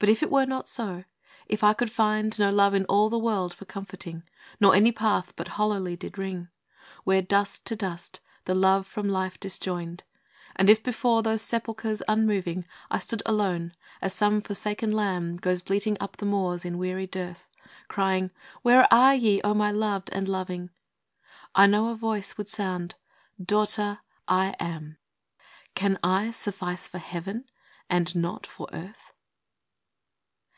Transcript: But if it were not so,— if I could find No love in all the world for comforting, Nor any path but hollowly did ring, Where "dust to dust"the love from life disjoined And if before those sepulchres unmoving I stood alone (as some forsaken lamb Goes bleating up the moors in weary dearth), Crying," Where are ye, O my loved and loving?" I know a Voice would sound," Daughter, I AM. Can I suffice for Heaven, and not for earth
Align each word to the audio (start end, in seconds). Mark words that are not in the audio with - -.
But 0.00 0.10
if 0.10 0.22
it 0.22 0.30
were 0.30 0.44
not 0.44 0.68
so,— 0.68 1.04
if 1.46 1.64
I 1.64 1.72
could 1.72 1.90
find 1.90 2.38
No 2.38 2.50
love 2.52 2.74
in 2.74 2.84
all 2.86 3.08
the 3.08 3.18
world 3.18 3.54
for 3.54 3.64
comforting, 3.64 4.22
Nor 4.60 4.74
any 4.74 4.92
path 4.92 5.32
but 5.34 5.48
hollowly 5.56 5.96
did 5.96 6.18
ring, 6.18 6.48
Where 7.04 7.22
"dust 7.22 7.64
to 7.66 7.76
dust"the 7.76 8.54
love 8.54 8.86
from 8.86 9.08
life 9.08 9.40
disjoined 9.40 10.02
And 10.56 10.68
if 10.68 10.82
before 10.82 11.22
those 11.22 11.40
sepulchres 11.40 12.02
unmoving 12.06 12.66
I 12.90 12.98
stood 12.98 13.22
alone 13.24 13.72
(as 14.02 14.12
some 14.12 14.42
forsaken 14.42 14.90
lamb 14.90 15.36
Goes 15.38 15.62
bleating 15.62 15.96
up 16.00 16.18
the 16.18 16.26
moors 16.26 16.66
in 16.66 16.76
weary 16.76 17.06
dearth), 17.06 17.48
Crying," 17.88 18.30
Where 18.62 18.86
are 18.92 19.14
ye, 19.14 19.40
O 19.40 19.54
my 19.54 19.70
loved 19.70 20.10
and 20.12 20.28
loving?" 20.28 20.68
I 21.54 21.66
know 21.66 21.88
a 21.88 21.94
Voice 21.94 22.36
would 22.36 22.50
sound," 22.50 22.96
Daughter, 23.42 24.00
I 24.28 24.54
AM. 24.60 24.98
Can 25.74 25.96
I 26.02 26.30
suffice 26.30 26.86
for 26.86 26.98
Heaven, 26.98 27.46
and 27.88 28.14
not 28.14 28.46
for 28.46 28.68
earth 28.70 29.12